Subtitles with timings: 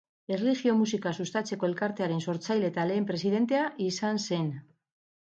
[0.35, 4.49] Erlijio Musika Sustatzeko Elkartearen sortzaile eta lehen presidentea izan zen.